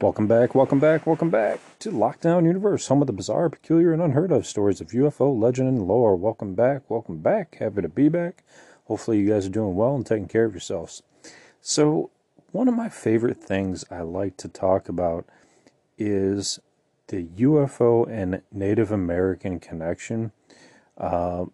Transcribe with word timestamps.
Welcome 0.00 0.26
back, 0.26 0.56
welcome 0.56 0.80
back, 0.80 1.06
welcome 1.06 1.30
back 1.30 1.60
to 1.78 1.90
Lockdown 1.90 2.46
Universe, 2.46 2.88
home 2.88 3.00
of 3.00 3.06
the 3.06 3.12
bizarre, 3.12 3.48
peculiar, 3.48 3.92
and 3.92 4.02
unheard 4.02 4.32
of 4.32 4.44
stories 4.44 4.80
of 4.80 4.88
UFO 4.88 5.40
legend 5.40 5.68
and 5.68 5.86
lore. 5.86 6.16
Welcome 6.16 6.54
back, 6.54 6.90
welcome 6.90 7.18
back. 7.18 7.56
Happy 7.60 7.80
to 7.80 7.88
be 7.88 8.08
back. 8.08 8.42
Hopefully, 8.86 9.20
you 9.20 9.28
guys 9.28 9.46
are 9.46 9.50
doing 9.50 9.76
well 9.76 9.94
and 9.94 10.04
taking 10.04 10.26
care 10.26 10.44
of 10.46 10.52
yourselves. 10.52 11.02
So, 11.60 12.10
one 12.50 12.66
of 12.66 12.74
my 12.74 12.88
favorite 12.88 13.36
things 13.36 13.84
I 13.88 14.00
like 14.00 14.36
to 14.38 14.48
talk 14.48 14.88
about 14.88 15.26
is 15.96 16.58
the 17.06 17.24
UFO 17.24 18.06
and 18.10 18.42
Native 18.50 18.90
American 18.90 19.60
connection. 19.60 20.32
Uh, 20.98 21.46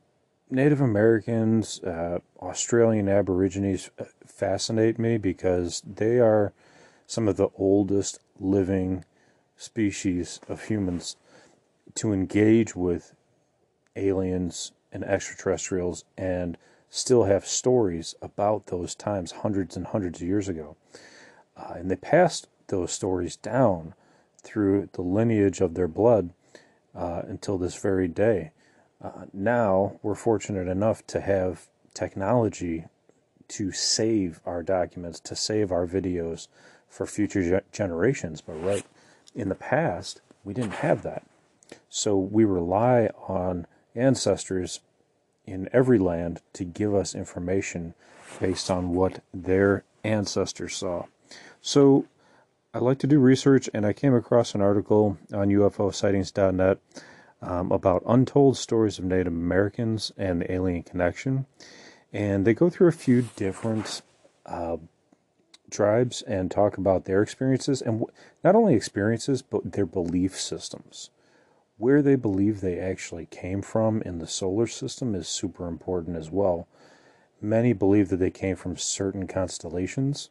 Native 0.50 0.80
Americans, 0.80 1.78
uh, 1.84 2.20
Australian 2.40 3.06
Aborigines 3.06 3.90
uh, 3.98 4.04
fascinate 4.24 4.98
me 4.98 5.18
because 5.18 5.82
they 5.82 6.18
are 6.18 6.54
some 7.06 7.28
of 7.28 7.36
the 7.36 7.48
oldest 7.58 8.20
living 8.40 9.04
species 9.56 10.40
of 10.48 10.64
humans 10.64 11.16
to 11.94 12.12
engage 12.12 12.74
with 12.74 13.14
aliens 13.96 14.72
and 14.92 15.04
extraterrestrials 15.04 16.04
and 16.16 16.56
still 16.88 17.24
have 17.24 17.46
stories 17.46 18.14
about 18.20 18.66
those 18.66 18.94
times 18.94 19.30
hundreds 19.30 19.76
and 19.76 19.86
hundreds 19.88 20.20
of 20.20 20.26
years 20.26 20.48
ago. 20.48 20.76
Uh, 21.56 21.74
and 21.76 21.90
they 21.90 21.96
passed 21.96 22.48
those 22.68 22.92
stories 22.92 23.36
down 23.36 23.94
through 24.42 24.88
the 24.94 25.02
lineage 25.02 25.60
of 25.60 25.74
their 25.74 25.88
blood 25.88 26.30
uh, 26.94 27.22
until 27.26 27.58
this 27.58 27.76
very 27.76 28.08
day. 28.08 28.50
Uh, 29.02 29.26
now 29.32 29.98
we're 30.02 30.14
fortunate 30.14 30.68
enough 30.68 31.06
to 31.06 31.20
have 31.20 31.68
technology 31.94 32.86
to 33.50 33.72
save 33.72 34.40
our 34.46 34.62
documents, 34.62 35.20
to 35.20 35.36
save 35.36 35.70
our 35.70 35.86
videos 35.86 36.48
for 36.88 37.06
future 37.06 37.60
ge- 37.60 37.72
generations. 37.72 38.40
But 38.40 38.64
right 38.64 38.84
in 39.34 39.48
the 39.48 39.54
past, 39.54 40.20
we 40.44 40.54
didn't 40.54 40.74
have 40.74 41.02
that. 41.02 41.24
So 41.88 42.16
we 42.16 42.44
rely 42.44 43.10
on 43.28 43.66
ancestors 43.94 44.80
in 45.46 45.68
every 45.72 45.98
land 45.98 46.40
to 46.52 46.64
give 46.64 46.94
us 46.94 47.14
information 47.14 47.94
based 48.40 48.70
on 48.70 48.94
what 48.94 49.22
their 49.34 49.84
ancestors 50.04 50.76
saw. 50.76 51.06
So 51.60 52.06
I 52.72 52.78
like 52.78 52.98
to 53.00 53.06
do 53.06 53.18
research, 53.18 53.68
and 53.74 53.84
I 53.84 53.92
came 53.92 54.14
across 54.14 54.54
an 54.54 54.60
article 54.60 55.18
on 55.32 55.48
UFOsightings.net 55.48 56.78
um, 57.42 57.72
about 57.72 58.02
untold 58.06 58.56
stories 58.56 58.98
of 58.98 59.04
Native 59.04 59.32
Americans 59.32 60.12
and 60.16 60.40
the 60.40 60.52
alien 60.52 60.82
connection. 60.84 61.46
And 62.12 62.44
they 62.44 62.54
go 62.54 62.70
through 62.70 62.88
a 62.88 62.92
few 62.92 63.22
different 63.36 64.02
uh, 64.46 64.78
tribes 65.70 66.22
and 66.22 66.50
talk 66.50 66.76
about 66.76 67.04
their 67.04 67.22
experiences, 67.22 67.80
and 67.80 68.00
w- 68.00 68.12
not 68.42 68.54
only 68.54 68.74
experiences, 68.74 69.42
but 69.42 69.72
their 69.72 69.86
belief 69.86 70.38
systems 70.38 71.10
where 71.80 72.02
they 72.02 72.14
believe 72.14 72.60
they 72.60 72.78
actually 72.78 73.24
came 73.24 73.62
from 73.62 74.02
in 74.02 74.18
the 74.18 74.26
solar 74.26 74.66
system 74.66 75.14
is 75.14 75.26
super 75.26 75.66
important 75.66 76.14
as 76.14 76.30
well. 76.30 76.68
Many 77.40 77.72
believe 77.72 78.10
that 78.10 78.18
they 78.18 78.30
came 78.30 78.54
from 78.54 78.76
certain 78.76 79.26
constellations, 79.26 80.28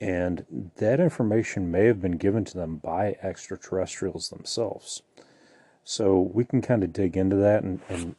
and 0.00 0.72
that 0.78 0.98
information 0.98 1.70
may 1.70 1.86
have 1.86 2.02
been 2.02 2.16
given 2.16 2.44
to 2.46 2.54
them 2.54 2.78
by 2.78 3.16
extraterrestrials 3.22 4.30
themselves. 4.30 5.02
So 5.84 6.18
we 6.18 6.44
can 6.44 6.60
kind 6.60 6.82
of 6.82 6.92
dig 6.92 7.16
into 7.16 7.36
that 7.36 7.62
and, 7.62 7.78
and 7.88 8.16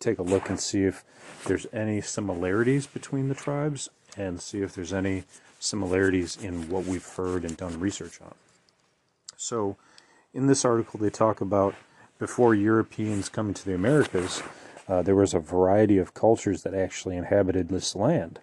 take 0.00 0.18
a 0.18 0.22
look 0.22 0.48
and 0.48 0.60
see 0.60 0.84
if 0.84 1.04
there's 1.46 1.66
any 1.72 2.00
similarities 2.00 2.86
between 2.86 3.28
the 3.28 3.34
tribes 3.34 3.88
and 4.16 4.40
see 4.40 4.62
if 4.62 4.74
there's 4.74 4.92
any 4.92 5.24
similarities 5.58 6.36
in 6.36 6.68
what 6.68 6.84
we've 6.84 7.06
heard 7.06 7.44
and 7.44 7.56
done 7.56 7.78
research 7.80 8.20
on. 8.20 8.34
So, 9.36 9.76
in 10.32 10.46
this 10.46 10.64
article, 10.64 11.00
they 11.00 11.10
talk 11.10 11.40
about 11.40 11.74
before 12.18 12.54
Europeans 12.54 13.28
coming 13.28 13.54
to 13.54 13.64
the 13.64 13.74
Americas, 13.74 14.42
uh, 14.88 15.02
there 15.02 15.14
was 15.14 15.34
a 15.34 15.38
variety 15.38 15.98
of 15.98 16.14
cultures 16.14 16.62
that 16.62 16.74
actually 16.74 17.16
inhabited 17.16 17.68
this 17.68 17.94
land. 17.94 18.40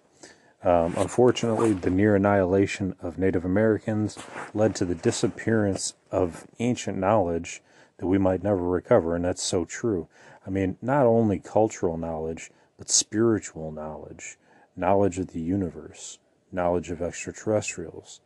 Um, 0.62 0.94
unfortunately, 0.96 1.72
the 1.72 1.90
near 1.90 2.16
annihilation 2.16 2.94
of 3.02 3.18
Native 3.18 3.44
Americans 3.44 4.18
led 4.54 4.74
to 4.76 4.84
the 4.84 4.94
disappearance 4.94 5.94
of 6.10 6.46
ancient 6.58 6.98
knowledge 6.98 7.62
that 7.98 8.06
we 8.06 8.18
might 8.18 8.42
never 8.42 8.62
recover, 8.62 9.14
and 9.14 9.24
that's 9.24 9.42
so 9.42 9.64
true. 9.64 10.08
I 10.46 10.50
mean, 10.50 10.76
not 10.82 11.06
only 11.06 11.38
cultural 11.38 11.96
knowledge, 11.96 12.50
but 12.76 12.90
spiritual 12.90 13.72
knowledge, 13.72 14.36
knowledge 14.76 15.18
of 15.18 15.28
the 15.28 15.40
universe, 15.40 16.18
knowledge 16.52 16.90
of 16.90 17.00
extraterrestrials, 17.00 18.20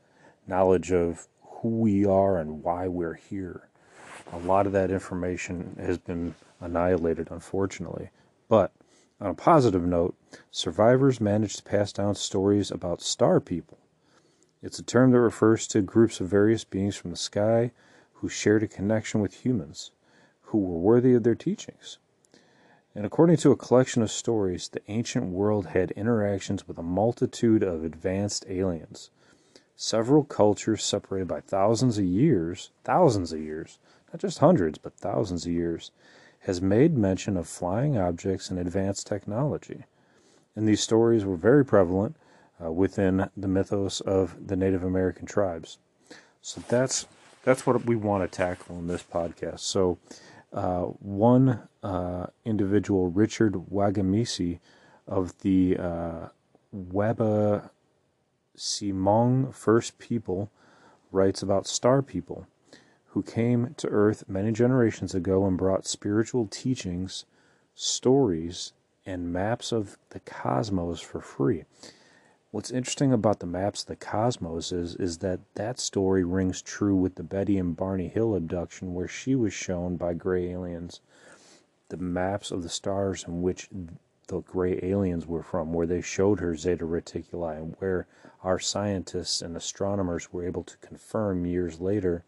knowledge 0.46 0.90
of 0.90 1.28
who 1.42 1.68
we 1.68 2.04
are 2.04 2.38
and 2.38 2.62
why 2.62 2.88
we're 2.88 3.14
here 3.14 3.68
a 4.32 4.38
lot 4.38 4.66
of 4.66 4.72
that 4.72 4.90
information 4.90 5.76
has 5.80 5.98
been 5.98 6.34
annihilated, 6.60 7.28
unfortunately. 7.30 8.10
But 8.48 8.72
on 9.20 9.30
a 9.30 9.34
positive 9.34 9.84
note, 9.84 10.16
survivors 10.50 11.20
managed 11.20 11.58
to 11.58 11.62
pass 11.62 11.92
down 11.92 12.14
stories 12.14 12.70
about 12.70 13.00
star 13.00 13.40
people. 13.40 13.78
It's 14.62 14.78
a 14.78 14.82
term 14.84 15.12
that 15.12 15.20
refers 15.20 15.66
to 15.68 15.82
groups 15.82 16.20
of 16.20 16.28
various 16.28 16.64
beings 16.64 16.96
from 16.96 17.10
the 17.10 17.16
sky 17.16 17.72
who 18.14 18.28
shared 18.28 18.62
a 18.62 18.68
connection 18.68 19.20
with 19.20 19.44
humans, 19.44 19.92
who 20.42 20.58
were 20.58 20.78
worthy 20.78 21.14
of 21.14 21.22
their 21.22 21.36
teachings. 21.36 21.98
And 22.98 23.06
according 23.06 23.36
to 23.36 23.52
a 23.52 23.56
collection 23.56 24.02
of 24.02 24.10
stories, 24.10 24.66
the 24.66 24.82
ancient 24.88 25.26
world 25.26 25.66
had 25.66 25.92
interactions 25.92 26.66
with 26.66 26.78
a 26.78 26.82
multitude 26.82 27.62
of 27.62 27.84
advanced 27.84 28.44
aliens. 28.48 29.10
Several 29.76 30.24
cultures 30.24 30.82
separated 30.82 31.28
by 31.28 31.40
thousands 31.42 31.98
of 31.98 32.04
years, 32.04 32.70
thousands 32.82 33.32
of 33.32 33.38
years, 33.38 33.78
not 34.12 34.20
just 34.20 34.40
hundreds, 34.40 34.78
but 34.78 34.94
thousands 34.94 35.46
of 35.46 35.52
years, 35.52 35.92
has 36.40 36.60
made 36.60 36.98
mention 36.98 37.36
of 37.36 37.46
flying 37.46 37.96
objects 37.96 38.50
and 38.50 38.58
advanced 38.58 39.06
technology. 39.06 39.84
And 40.56 40.66
these 40.66 40.80
stories 40.80 41.24
were 41.24 41.36
very 41.36 41.64
prevalent 41.64 42.16
uh, 42.60 42.72
within 42.72 43.30
the 43.36 43.46
mythos 43.46 44.00
of 44.00 44.48
the 44.48 44.56
Native 44.56 44.82
American 44.82 45.24
tribes. 45.24 45.78
So 46.42 46.64
that's 46.66 47.06
that's 47.44 47.64
what 47.64 47.84
we 47.84 47.94
want 47.94 48.24
to 48.24 48.36
tackle 48.36 48.76
in 48.76 48.88
this 48.88 49.04
podcast. 49.04 49.60
So 49.60 49.98
uh, 50.52 50.82
one 50.82 51.68
uh, 51.82 52.26
individual, 52.44 53.10
Richard 53.10 53.54
Wagamese 53.70 54.60
of 55.06 55.38
the 55.40 55.76
uh, 55.76 56.28
Weba 56.74 57.70
Simong 58.56 59.54
First 59.54 59.98
People, 59.98 60.50
writes 61.10 61.42
about 61.42 61.66
star 61.66 62.02
people 62.02 62.46
who 63.12 63.22
came 63.22 63.74
to 63.78 63.88
earth 63.88 64.24
many 64.28 64.52
generations 64.52 65.14
ago 65.14 65.46
and 65.46 65.56
brought 65.56 65.86
spiritual 65.86 66.46
teachings, 66.46 67.24
stories, 67.74 68.72
and 69.06 69.32
maps 69.32 69.72
of 69.72 69.96
the 70.10 70.20
cosmos 70.20 71.00
for 71.00 71.20
free. 71.20 71.64
What's 72.50 72.70
interesting 72.70 73.12
about 73.12 73.40
the 73.40 73.46
maps 73.46 73.82
of 73.82 73.88
the 73.88 73.96
cosmos 73.96 74.72
is, 74.72 74.94
is 74.96 75.18
that 75.18 75.40
that 75.54 75.78
story 75.78 76.24
rings 76.24 76.62
true 76.62 76.96
with 76.96 77.16
the 77.16 77.22
Betty 77.22 77.58
and 77.58 77.76
Barney 77.76 78.08
Hill 78.08 78.34
abduction, 78.34 78.94
where 78.94 79.08
she 79.08 79.34
was 79.34 79.52
shown 79.52 79.96
by 79.96 80.14
gray 80.14 80.48
aliens 80.50 81.00
the 81.90 81.98
maps 81.98 82.50
of 82.50 82.62
the 82.62 82.68
stars 82.68 83.24
in 83.26 83.42
which 83.42 83.68
the 84.28 84.40
gray 84.40 84.78
aliens 84.82 85.26
were 85.26 85.42
from, 85.42 85.72
where 85.72 85.86
they 85.86 86.00
showed 86.00 86.40
her 86.40 86.54
Zeta 86.54 86.84
Reticuli, 86.84 87.56
and 87.56 87.74
where 87.78 88.06
our 88.42 88.58
scientists 88.58 89.42
and 89.42 89.56
astronomers 89.56 90.32
were 90.32 90.46
able 90.46 90.64
to 90.64 90.76
confirm 90.78 91.44
years 91.44 91.80
later 91.80 92.24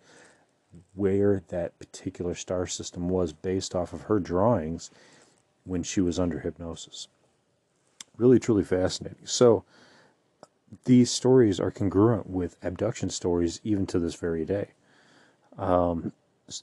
where 0.95 1.43
that 1.49 1.79
particular 1.79 2.35
star 2.35 2.67
system 2.67 3.09
was 3.09 3.33
based 3.33 3.75
off 3.75 3.93
of 3.93 4.03
her 4.03 4.19
drawings 4.21 4.91
when 5.65 5.83
she 5.83 6.01
was 6.01 6.19
under 6.19 6.41
hypnosis. 6.41 7.09
really 8.17 8.39
truly 8.39 8.65
fascinating. 8.65 9.27
So 9.27 9.65
these 10.85 11.11
stories 11.11 11.59
are 11.61 11.71
congruent 11.71 12.29
with 12.29 12.57
abduction 12.63 13.11
stories 13.11 13.61
even 13.65 13.87
to 13.87 13.99
this 13.99 14.15
very 14.15 14.45
day. 14.45 14.71
Um, 15.59 16.13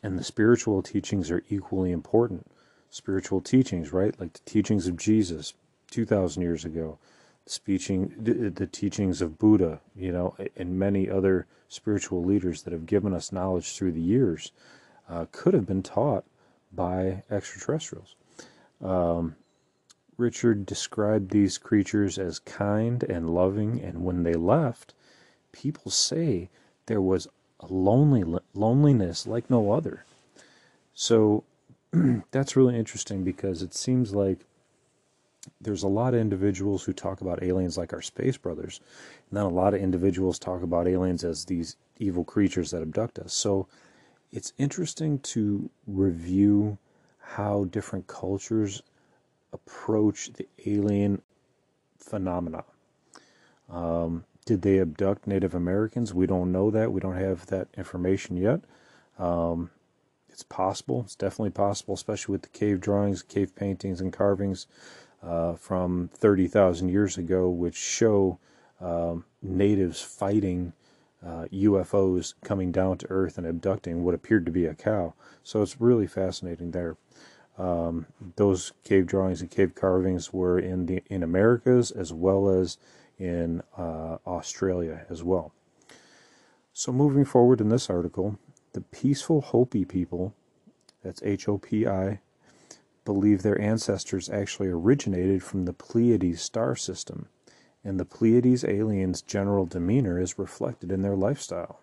and 0.04 0.18
the 0.18 0.24
spiritual 0.24 0.82
teachings 0.82 1.32
are 1.32 1.44
equally 1.50 1.92
important. 1.92 2.50
Spiritual 2.90 3.42
teachings, 3.42 3.94
right? 3.94 4.20
Like 4.20 4.34
the 4.34 4.40
teachings 4.46 4.88
of 4.88 4.98
Jesus 4.98 5.54
2,000 5.92 6.42
years 6.42 6.66
ago, 6.66 6.98
speeching, 7.46 8.14
the 8.18 8.68
teachings 8.68 9.22
of 9.22 9.38
Buddha, 9.38 9.82
you 9.96 10.12
know, 10.12 10.36
and 10.56 10.78
many 10.78 11.10
other 11.10 11.48
spiritual 11.70 12.24
leaders 12.24 12.64
that 12.64 12.74
have 12.74 12.86
given 12.86 13.14
us 13.14 13.32
knowledge 13.32 13.76
through 13.76 13.92
the 13.92 14.02
years 14.02 14.52
uh, 15.10 15.26
could 15.32 15.54
have 15.54 15.66
been 15.66 15.84
taught 15.84 16.26
by 16.74 17.24
extraterrestrials. 17.30 18.16
Um, 18.82 19.36
Richard 20.18 20.66
described 20.66 21.30
these 21.30 21.58
creatures 21.58 22.18
as 22.18 22.40
kind 22.40 23.04
and 23.04 23.30
loving, 23.30 23.80
and 23.82 24.04
when 24.04 24.24
they 24.24 24.34
left, 24.34 24.94
people 25.52 25.92
say 25.92 26.50
there 26.88 27.02
was 27.02 27.28
a 27.60 27.68
lonely 27.68 28.24
loneliness 28.54 29.28
like 29.28 29.50
no 29.50 29.72
other. 29.72 30.06
So 30.94 31.44
that's 32.32 32.56
really 32.56 32.78
interesting 32.78 33.24
because 33.24 33.62
it 33.62 33.74
seems 33.74 34.14
like 34.14 34.40
there's 35.62 35.84
a 35.84 35.88
lot 35.88 36.14
of 36.14 36.20
individuals 36.20 36.84
who 36.84 36.94
talk 36.94 37.22
about 37.22 37.44
aliens 37.44 37.78
like 37.78 37.94
our 37.94 38.02
space 38.02 38.38
brothers, 38.38 38.82
and 39.30 39.38
then 39.38 39.46
a 39.46 39.50
lot 39.50 39.74
of 39.74 39.82
individuals 39.82 40.40
talk 40.40 40.64
about 40.64 40.88
aliens 40.88 41.24
as 41.24 41.46
these 41.46 41.76
evil 42.00 42.24
creatures 42.24 42.72
that 42.72 42.82
abduct 42.82 43.20
us. 43.20 43.34
So 43.34 43.68
it's 44.32 44.54
interesting 44.58 45.20
to 45.20 45.70
review 45.86 46.78
how 47.20 47.66
different 47.66 48.08
cultures 48.08 48.82
approach 49.54 50.34
the 50.34 50.48
alien 50.66 51.22
phenomena. 51.98 52.64
Um, 53.70 54.26
did 54.46 54.62
they 54.62 54.80
abduct 54.80 55.28
Native 55.28 55.54
Americans? 55.54 56.14
We 56.14 56.26
don't 56.26 56.52
know 56.52 56.72
that. 56.72 56.92
We 56.92 57.02
don't 57.02 57.18
have 57.18 57.48
that 57.48 57.68
information 57.78 58.38
yet. 58.38 58.62
Um, 59.20 59.72
it's 60.30 60.44
possible. 60.44 61.02
It's 61.02 61.16
definitely 61.16 61.50
possible, 61.50 61.96
especially 61.96 62.34
with 62.34 62.44
the 62.44 62.50
cave 62.50 62.80
drawings, 62.80 63.24
cave 63.24 63.56
paintings, 63.56 64.00
and 64.00 64.14
carvings 64.14 64.68
uh, 65.24 65.56
from 65.56 66.10
30,000 66.14 66.90
years 66.90 67.18
ago, 67.18 67.50
which 67.50 67.76
show 67.76 68.40
um, 68.80 69.26
natives 69.42 70.02
fighting 70.02 70.74
uh, 71.26 71.46
UFOs 71.52 72.36
coming 72.44 72.72
down 72.72 72.98
to 73.00 73.08
Earth 73.10 73.38
and 73.38 73.48
abducting 73.48 74.04
what 74.04 74.14
appeared 74.14 74.46
to 74.46 74.52
be 74.52 74.66
a 74.66 74.76
cow. 74.76 75.14
So 75.44 75.62
it's 75.62 75.82
really 75.82 76.08
fascinating 76.08 76.72
there. 76.72 76.96
Um, 77.58 78.06
those 78.36 78.72
cave 78.84 79.08
drawings 79.08 79.42
and 79.42 79.50
cave 79.50 79.74
carvings 79.74 80.32
were 80.32 80.60
in 80.60 80.86
the 80.86 81.04
in 81.10 81.24
Americas 81.24 81.92
as 81.92 82.14
well 82.14 82.50
as 82.50 82.78
in 83.18 83.64
uh, 83.78 84.18
Australia 84.28 85.06
as 85.10 85.24
well. 85.24 85.54
So 86.72 86.92
moving 86.92 87.26
forward 87.26 87.60
in 87.60 87.70
this 87.70 87.90
article, 87.90 88.38
the 88.74 88.82
peaceful 88.82 89.42
Hopi 89.42 89.86
people, 89.86 90.36
that's 91.04 91.24
H-O-P-I, 91.24 92.20
believe 93.04 93.42
their 93.42 93.60
ancestors 93.60 94.30
actually 94.30 94.68
originated 94.68 95.42
from 95.42 95.66
the 95.66 95.74
Pleiades 95.74 96.42
star 96.42 96.76
system, 96.76 97.30
and 97.84 98.00
the 98.00 98.06
Pleiades 98.06 98.64
aliens' 98.64 99.24
general 99.24 99.66
demeanor 99.66 100.20
is 100.22 100.38
reflected 100.38 100.92
in 100.92 101.02
their 101.02 101.16
lifestyle. 101.16 101.80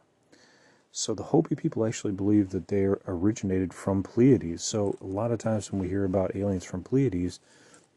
So 0.97 1.13
the 1.13 1.25
Hopi 1.25 1.57
people 1.57 1.85
actually 1.85 2.13
believe 2.13 2.51
that 2.51 2.69
they 2.69 2.85
originated 2.85 3.75
from 3.75 4.05
Pleiades. 4.05 4.63
So 4.63 4.97
a 5.01 5.05
lot 5.05 5.33
of 5.33 5.41
times 5.41 5.73
when 5.73 5.83
we 5.83 5.89
hear 5.89 6.05
about 6.05 6.37
aliens 6.37 6.63
from 6.65 6.85
Pleiades, 6.85 7.41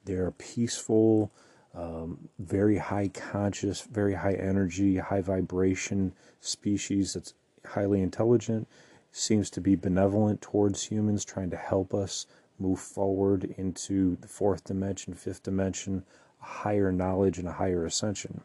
they're 0.05 0.31
peaceful, 0.31 1.31
um, 1.75 2.27
very 2.39 2.77
high 2.77 3.09
conscious, 3.09 3.81
very 3.81 4.15
high 4.15 4.33
energy, 4.33 4.97
high 4.97 5.21
vibration 5.21 6.13
species 6.39 7.13
that's 7.13 7.35
highly 7.67 8.01
intelligent, 8.01 8.67
seems 9.11 9.51
to 9.51 9.61
be 9.61 9.75
benevolent 9.75 10.41
towards 10.41 10.85
humans, 10.85 11.23
trying 11.23 11.51
to 11.51 11.57
help 11.57 11.93
us 11.93 12.25
move 12.57 12.79
forward 12.79 13.53
into 13.59 14.17
the 14.21 14.27
fourth 14.27 14.63
dimension, 14.63 15.13
fifth 15.13 15.43
dimension, 15.43 16.03
higher 16.39 16.91
knowledge 16.91 17.37
and 17.37 17.47
a 17.47 17.53
higher 17.53 17.85
ascension. 17.85 18.41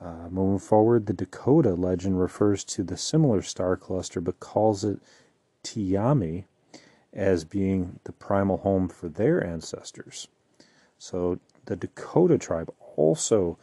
Uh, 0.00 0.28
moving 0.30 0.58
forward, 0.58 1.06
the 1.06 1.12
Dakota 1.12 1.74
legend 1.74 2.20
refers 2.20 2.64
to 2.64 2.82
the 2.82 2.96
similar 2.96 3.42
star 3.42 3.76
cluster 3.76 4.20
but 4.20 4.40
calls 4.40 4.84
it 4.84 4.98
Tiami 5.62 6.44
as 7.12 7.44
being 7.44 8.00
the 8.04 8.12
primal 8.12 8.58
home 8.58 8.88
for 8.88 9.08
their 9.08 9.42
ancestors. 9.44 10.28
So 10.98 11.38
the 11.66 11.76
Dakota 11.76 12.38
tribe 12.38 12.72
also 12.96 13.58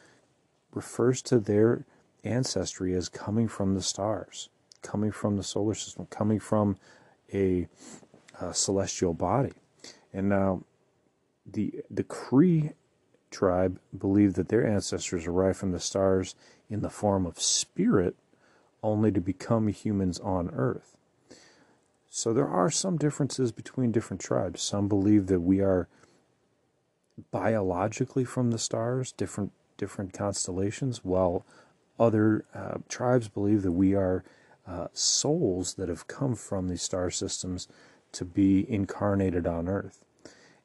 refers 0.73 1.21
to 1.23 1.39
their 1.39 1.85
ancestry 2.23 2.95
as 2.95 3.09
coming 3.09 3.47
from 3.47 3.75
the 3.75 3.81
stars, 3.81 4.49
coming 4.81 5.11
from 5.11 5.37
the 5.37 5.43
solar 5.43 5.73
system, 5.73 6.07
coming 6.09 6.39
from 6.39 6.77
a, 7.33 7.67
a 8.39 8.53
celestial 8.53 9.13
body. 9.13 9.53
And 10.13 10.29
now 10.29 10.63
the 11.45 11.83
the 11.89 12.03
Cree 12.03 12.71
tribe 13.31 13.79
believed 13.97 14.35
that 14.35 14.49
their 14.49 14.65
ancestors 14.65 15.25
arrived 15.25 15.57
from 15.57 15.71
the 15.71 15.79
stars 15.79 16.35
in 16.69 16.81
the 16.81 16.89
form 16.89 17.25
of 17.25 17.41
spirit 17.41 18.15
only 18.83 19.11
to 19.11 19.21
become 19.21 19.67
humans 19.67 20.19
on 20.19 20.49
earth. 20.51 20.97
So 22.09 22.33
there 22.33 22.47
are 22.47 22.69
some 22.69 22.97
differences 22.97 23.51
between 23.51 23.91
different 23.91 24.21
tribes. 24.21 24.61
Some 24.61 24.87
believe 24.87 25.27
that 25.27 25.39
we 25.39 25.61
are 25.61 25.87
biologically 27.31 28.25
from 28.25 28.51
the 28.51 28.57
stars, 28.57 29.11
different 29.11 29.51
different 29.77 30.13
constellations, 30.13 31.03
while 31.03 31.45
other 31.99 32.45
uh, 32.53 32.77
tribes 32.87 33.27
believe 33.27 33.63
that 33.63 33.71
we 33.71 33.95
are 33.95 34.23
uh, 34.67 34.87
souls 34.93 35.75
that 35.75 35.89
have 35.89 36.07
come 36.07 36.35
from 36.35 36.67
these 36.67 36.81
star 36.81 37.09
systems 37.09 37.67
to 38.11 38.25
be 38.25 38.69
incarnated 38.69 39.47
on 39.47 39.67
earth. 39.67 40.05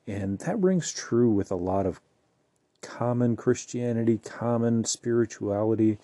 And 0.07 0.39
that 0.41 0.59
rings 0.59 0.93
true 0.93 1.31
with 1.31 1.51
a 1.51 1.57
lot 1.57 1.87
of 1.87 2.01
common 2.87 3.35
Christianity, 3.35 4.19
common 4.19 4.85
spirituality 4.85 5.99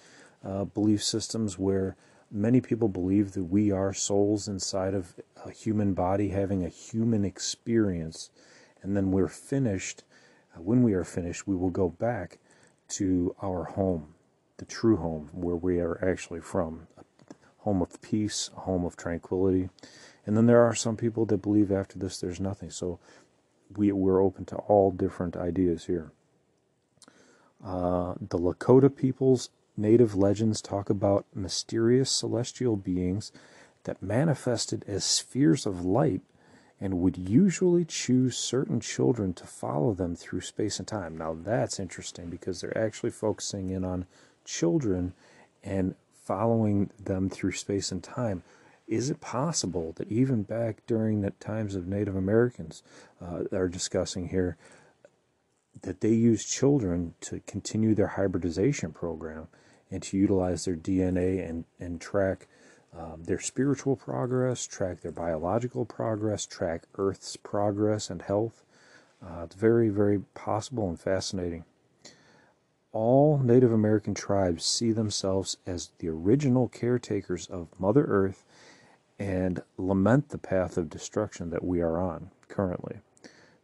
uh, 0.45 0.65
belief 0.65 1.03
systems 1.03 1.57
where 1.59 1.97
many 2.31 2.61
people 2.61 2.89
believe 2.89 3.33
that 3.33 3.45
we 3.45 3.71
are 3.71 3.93
souls 3.93 4.49
inside 4.49 4.93
of 4.93 5.15
a 5.47 5.51
human 5.51 5.95
body 5.95 6.31
having 6.31 6.65
a 6.65 6.69
human 6.69 7.25
experience. 7.25 8.31
And 8.83 8.97
then 8.97 9.13
we're 9.13 9.29
finished. 9.29 10.03
Uh, 10.57 10.61
when 10.61 10.83
we 10.83 10.93
are 10.95 11.05
finished, 11.05 11.47
we 11.47 11.55
will 11.55 11.71
go 11.71 11.89
back 11.89 12.39
to 12.89 13.35
our 13.41 13.65
home, 13.65 14.15
the 14.57 14.65
true 14.65 14.97
home 14.97 15.31
where 15.33 15.57
we 15.57 15.79
are 15.79 15.99
actually 16.05 16.41
from. 16.41 16.89
A 16.99 17.05
home 17.59 17.81
of 17.81 18.03
peace, 18.03 18.51
a 18.57 18.61
home 18.61 18.85
of 18.85 18.97
tranquility. 18.97 19.71
And 20.27 20.37
then 20.37 20.47
there 20.47 20.63
are 20.63 20.75
some 20.75 20.97
people 20.97 21.27
that 21.27 21.43
believe 21.43 21.71
after 21.71 21.99
this 21.99 22.19
there's 22.19 22.41
nothing. 22.41 22.71
So 22.71 22.99
we, 23.77 23.93
we're 23.93 24.23
open 24.23 24.45
to 24.47 24.57
all 24.57 24.91
different 24.91 25.37
ideas 25.37 25.85
here. 25.87 26.13
Uh, 27.65 28.15
the 28.21 28.39
Lakota 28.39 28.95
people's 28.95 29.51
native 29.77 30.15
legends 30.15 30.61
talk 30.61 30.91
about 30.91 31.27
mysterious 31.35 32.11
celestial 32.11 32.77
beings 32.77 33.33
that 33.85 34.03
manifested 34.03 34.85
as 34.87 35.05
spheres 35.05 35.67
of 35.67 35.85
light 35.85 36.23
and 36.81 36.99
would 36.99 37.17
usually 37.17 37.85
choose 37.85 38.37
certain 38.37 38.81
children 38.81 39.33
to 39.33 39.47
follow 39.47 39.95
them 39.95 40.17
through 40.17 40.41
space 40.41 40.81
and 40.81 40.89
time. 40.89 41.17
Now, 41.17 41.37
that's 41.41 41.79
interesting 41.79 42.29
because 42.29 42.61
they're 42.61 42.77
actually 42.77 43.11
focusing 43.11 43.71
in 43.71 43.85
on 43.85 44.07
children 44.45 45.15
and 45.63 45.95
following 46.13 46.91
them 46.99 47.29
through 47.31 47.53
space 47.53 47.93
and 47.93 48.03
time. 48.03 48.43
Is 48.89 49.11
it 49.11 49.21
possible 49.21 49.93
that 49.97 50.11
even 50.11 50.43
back 50.43 50.85
during 50.87 51.21
the 51.21 51.31
times 51.31 51.77
of 51.77 51.87
Native 51.87 52.17
Americans, 52.17 52.83
uh, 53.21 53.45
are 53.53 53.69
discussing 53.69 54.29
here, 54.29 54.57
that 55.81 56.01
they 56.01 56.13
use 56.13 56.45
children 56.45 57.15
to 57.23 57.41
continue 57.47 57.95
their 57.95 58.09
hybridization 58.09 58.93
program 58.93 59.49
and 59.91 60.03
to 60.03 60.17
utilize 60.17 60.65
their 60.65 60.77
DNA 60.77 61.49
and, 61.49 61.65
and 61.81 62.01
track 62.01 62.47
um, 62.97 63.25
their 63.25 63.41
spiritual 63.41 63.97
progress, 63.97 64.67
track 64.67 65.01
their 65.01 65.13
biological 65.13 65.85
progress, 65.85 66.45
track 66.45 66.83
Earth's 66.97 67.37
progress 67.37 68.11
and 68.11 68.23
health. 68.23 68.65
Uh, 69.25 69.45
it's 69.45 69.55
very, 69.55 69.89
very 69.89 70.21
possible 70.35 70.89
and 70.89 71.01
fascinating. 71.01 71.65
All 72.93 73.39
Native 73.39 73.73
American 73.73 74.13
tribes 74.13 74.67
see 74.67 74.93
themselves 74.93 75.57
as 75.67 75.91
the 75.99 76.09
original 76.09 76.69
caretakers 76.69 77.47
of 77.47 77.69
Mother 77.79 78.05
Earth 78.05 78.45
and 79.19 79.63
lament 79.79 80.29
the 80.29 80.39
path 80.39 80.77
of 80.77 80.91
destruction 80.91 81.49
that 81.51 81.65
we 81.65 81.81
are 81.81 81.99
on 81.99 82.31
currently. 82.49 82.99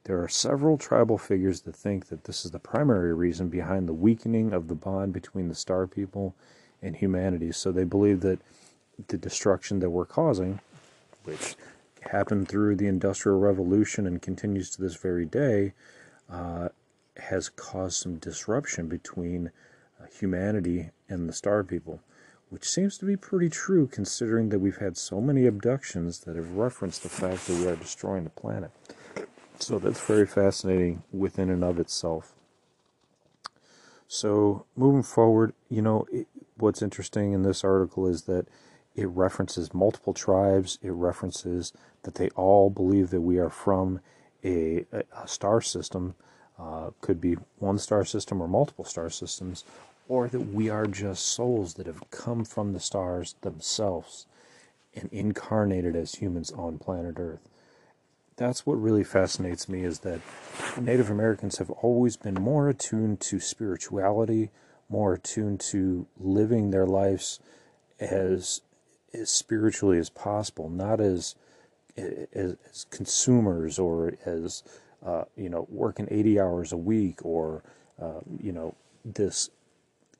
There 0.04 0.22
are 0.22 0.28
several 0.28 0.78
tribal 0.78 1.18
figures 1.18 1.60
that 1.62 1.76
think 1.76 2.06
that 2.06 2.24
this 2.24 2.44
is 2.44 2.50
the 2.50 2.58
primary 2.58 3.12
reason 3.12 3.48
behind 3.48 3.88
the 3.88 3.92
weakening 3.92 4.52
of 4.52 4.68
the 4.68 4.74
bond 4.74 5.12
between 5.12 5.48
the 5.48 5.54
star 5.54 5.86
people 5.86 6.34
and 6.82 6.96
humanity. 6.96 7.52
So 7.52 7.72
they 7.72 7.84
believe 7.84 8.20
that 8.20 8.40
the 9.08 9.18
destruction 9.18 9.80
that 9.80 9.90
we're 9.90 10.06
causing, 10.06 10.60
which 11.24 11.56
happened 12.10 12.48
through 12.48 12.76
the 12.76 12.86
Industrial 12.86 13.38
Revolution 13.38 14.06
and 14.06 14.22
continues 14.22 14.70
to 14.70 14.82
this 14.82 14.96
very 14.96 15.26
day, 15.26 15.74
uh, 16.30 16.68
has 17.16 17.48
caused 17.48 17.96
some 17.96 18.16
disruption 18.16 18.88
between 18.88 19.50
uh, 20.00 20.06
humanity 20.18 20.90
and 21.08 21.28
the 21.28 21.32
star 21.32 21.64
people, 21.64 22.00
which 22.48 22.68
seems 22.68 22.96
to 22.98 23.04
be 23.04 23.16
pretty 23.16 23.48
true 23.48 23.86
considering 23.86 24.48
that 24.48 24.60
we've 24.60 24.78
had 24.78 24.96
so 24.96 25.20
many 25.20 25.46
abductions 25.46 26.20
that 26.20 26.36
have 26.36 26.52
referenced 26.52 27.02
the 27.02 27.08
fact 27.08 27.46
that 27.46 27.58
we 27.58 27.66
are 27.66 27.76
destroying 27.76 28.24
the 28.24 28.30
planet. 28.30 28.70
So 29.60 29.78
that's 29.78 30.04
very 30.06 30.26
fascinating 30.26 31.02
within 31.12 31.50
and 31.50 31.64
of 31.64 31.78
itself. 31.78 32.34
So 34.06 34.64
moving 34.76 35.02
forward, 35.02 35.52
you 35.68 35.82
know, 35.82 36.06
it, 36.12 36.26
what's 36.56 36.80
interesting 36.80 37.32
in 37.32 37.42
this 37.42 37.64
article 37.64 38.06
is 38.06 38.22
that 38.22 38.46
it 38.94 39.06
references 39.08 39.74
multiple 39.74 40.14
tribes. 40.14 40.78
It 40.82 40.92
references 40.92 41.72
that 42.02 42.14
they 42.14 42.28
all 42.30 42.70
believe 42.70 43.10
that 43.10 43.20
we 43.20 43.38
are 43.38 43.50
from 43.50 44.00
a, 44.44 44.86
a 44.92 45.28
star 45.28 45.60
system, 45.60 46.14
uh, 46.58 46.90
could 47.00 47.20
be 47.20 47.36
one 47.58 47.78
star 47.78 48.04
system 48.04 48.40
or 48.40 48.48
multiple 48.48 48.84
star 48.84 49.10
systems, 49.10 49.64
or 50.08 50.28
that 50.28 50.40
we 50.40 50.70
are 50.70 50.86
just 50.86 51.26
souls 51.26 51.74
that 51.74 51.86
have 51.86 52.10
come 52.10 52.44
from 52.44 52.72
the 52.72 52.80
stars 52.80 53.34
themselves 53.42 54.26
and 54.94 55.08
incarnated 55.12 55.94
as 55.94 56.16
humans 56.16 56.50
on 56.52 56.78
planet 56.78 57.16
Earth. 57.18 57.47
That's 58.38 58.64
what 58.64 58.80
really 58.80 59.02
fascinates 59.02 59.68
me 59.68 59.82
is 59.82 59.98
that 60.00 60.20
Native 60.80 61.10
Americans 61.10 61.58
have 61.58 61.70
always 61.70 62.16
been 62.16 62.34
more 62.34 62.68
attuned 62.68 63.20
to 63.22 63.40
spirituality, 63.40 64.50
more 64.88 65.14
attuned 65.14 65.58
to 65.72 66.06
living 66.18 66.70
their 66.70 66.86
lives 66.86 67.40
as 67.98 68.62
as 69.12 69.28
spiritually 69.28 69.98
as 69.98 70.08
possible, 70.08 70.70
not 70.70 71.00
as 71.00 71.34
as, 71.96 72.56
as 72.64 72.86
consumers 72.90 73.76
or 73.76 74.14
as 74.24 74.62
uh, 75.04 75.24
you 75.36 75.48
know 75.48 75.66
working 75.68 76.06
80 76.08 76.38
hours 76.38 76.70
a 76.72 76.76
week 76.76 77.24
or 77.24 77.64
uh, 78.00 78.20
you 78.40 78.52
know 78.52 78.76
this 79.04 79.50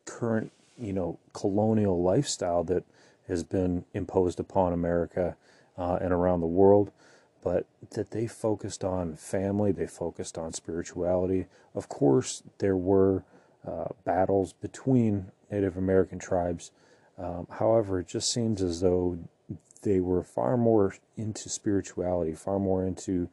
current 0.06 0.50
you 0.76 0.92
know 0.92 1.20
colonial 1.32 2.02
lifestyle 2.02 2.64
that 2.64 2.82
has 3.28 3.44
been 3.44 3.84
imposed 3.94 4.40
upon 4.40 4.72
America 4.72 5.36
uh, 5.76 5.98
and 6.00 6.12
around 6.12 6.40
the 6.40 6.46
world, 6.48 6.90
but 7.42 7.66
that 7.90 8.10
they 8.10 8.26
focused 8.26 8.84
on 8.84 9.16
family, 9.16 9.72
they 9.72 9.86
focused 9.86 10.36
on 10.36 10.52
spirituality. 10.52 11.46
Of 11.74 11.88
course, 11.88 12.42
there 12.58 12.76
were 12.76 13.24
uh, 13.66 13.86
battles 14.04 14.52
between 14.52 15.30
Native 15.50 15.76
American 15.76 16.18
tribes. 16.18 16.70
Um, 17.16 17.46
however, 17.50 18.00
it 18.00 18.08
just 18.08 18.32
seems 18.32 18.62
as 18.62 18.80
though 18.80 19.18
they 19.82 20.00
were 20.00 20.22
far 20.22 20.56
more 20.56 20.94
into 21.16 21.48
spirituality, 21.48 22.34
far 22.34 22.58
more 22.58 22.84
into 22.84 23.28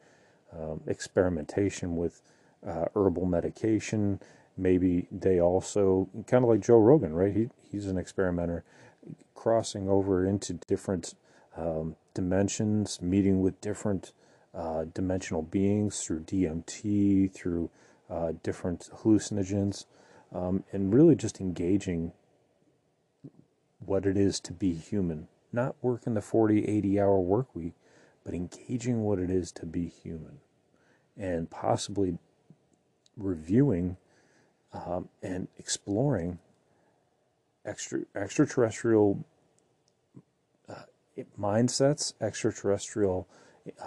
um, 0.53 0.81
experimentation 0.87 1.95
with 1.97 2.21
uh, 2.65 2.85
herbal 2.95 3.25
medication. 3.25 4.19
Maybe 4.57 5.07
they 5.11 5.39
also, 5.39 6.07
kind 6.27 6.43
of 6.43 6.49
like 6.49 6.61
Joe 6.61 6.79
Rogan, 6.79 7.13
right? 7.13 7.35
He, 7.35 7.49
he's 7.71 7.87
an 7.87 7.97
experimenter, 7.97 8.63
crossing 9.33 9.89
over 9.89 10.25
into 10.25 10.53
different 10.53 11.13
um, 11.57 11.95
dimensions, 12.15 12.99
meeting 13.01 13.41
with 13.41 13.61
different 13.61 14.13
uh, 14.55 14.85
dimensional 14.93 15.43
beings 15.43 16.01
through 16.01 16.21
DMT, 16.21 17.31
through 17.31 17.69
uh, 18.09 18.31
different 18.41 18.89
hallucinogens, 19.03 19.85
um, 20.33 20.63
and 20.71 20.93
really 20.93 21.15
just 21.15 21.39
engaging 21.39 22.11
what 23.79 24.07
it 24.07 24.17
is 24.17 24.39
to 24.39 24.53
be 24.53 24.73
human. 24.73 25.27
Not 25.53 25.75
working 25.83 26.15
the 26.15 26.21
40, 26.21 26.65
80 26.65 26.99
hour 26.99 27.19
work 27.19 27.53
week, 27.53 27.73
but 28.23 28.33
engaging 28.33 29.03
what 29.03 29.19
it 29.19 29.29
is 29.29 29.51
to 29.53 29.65
be 29.65 29.87
human 29.87 30.39
and 31.15 31.49
possibly 31.49 32.17
reviewing 33.15 33.97
um, 34.73 35.07
and 35.21 35.47
exploring 35.57 36.39
extra 37.65 38.01
extraterrestrial 38.15 39.23
mindsets, 41.39 42.13
extraterrestrial 42.21 43.27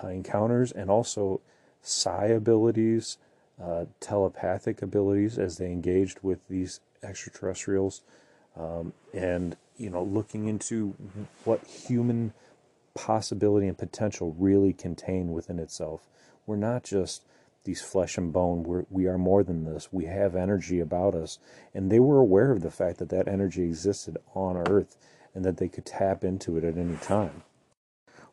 uh, 0.03 0.09
encounters, 0.09 0.73
and 0.73 0.91
also 0.91 1.41
psi 1.83 2.27
abilities, 2.27 3.19
uh, 3.63 3.85
telepathic 4.01 4.83
abilities 4.83 5.39
as 5.39 5.59
they 5.59 5.67
engaged 5.67 6.19
with 6.23 6.47
these 6.49 6.81
extraterrestrials, 7.03 8.03
um, 8.57 8.93
and 9.13 9.57
you 9.77 9.89
know, 9.89 10.03
looking 10.03 10.49
into 10.49 10.95
what 11.45 11.65
human 11.65 12.33
possibility 12.95 13.69
and 13.69 13.79
potential 13.79 14.35
really 14.39 14.73
contain 14.73 15.33
within 15.33 15.59
itself. 15.59 16.09
We're 16.47 16.57
not 16.57 16.83
just 16.83 17.23
these 17.65 17.81
flesh 17.81 18.19
and 18.19 18.33
bone. 18.33 18.65
We're, 18.65 18.85
we 18.91 19.07
are 19.07 19.19
more 19.19 19.45
than 19.45 19.65
this. 19.65 19.93
We 19.93 20.07
have 20.07 20.35
energy 20.35 20.81
about 20.81 21.15
us. 21.15 21.39
And 21.75 21.93
they 21.93 22.01
were 22.01 22.19
aware 22.19 22.51
of 22.51 22.63
the 22.63 22.71
fact 22.71 22.99
that 22.99 23.11
that 23.11 23.29
energy 23.29 23.63
existed 23.63 24.17
on 24.35 24.57
Earth 24.57 24.97
and 25.39 25.45
that 25.45 25.59
they 25.59 25.69
could 25.69 25.87
tap 25.87 26.25
into 26.25 26.57
it 26.57 26.65
at 26.65 26.77
any 26.77 26.97
time. 26.97 27.45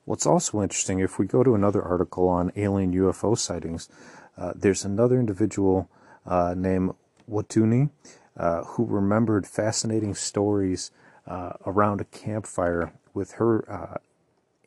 What's 0.05 0.25
also 0.25 0.63
interesting, 0.63 0.97
if 0.97 1.19
we 1.19 1.27
go 1.27 1.43
to 1.43 1.53
another 1.53 1.83
article 1.83 2.27
on 2.27 2.51
alien 2.55 2.95
UFO 2.95 3.37
sightings, 3.37 3.89
uh, 4.35 4.53
there's 4.55 4.83
another 4.83 5.19
individual 5.19 5.87
uh, 6.25 6.55
named 6.57 6.95
Watuni 7.29 7.91
uh, 8.35 8.63
who 8.63 8.85
remembered 8.85 9.45
fascinating 9.45 10.15
stories 10.15 10.89
uh, 11.27 11.53
around 11.67 12.01
a 12.01 12.05
campfire 12.05 12.91
with 13.13 13.33
her 13.33 13.71
uh, 13.71 13.97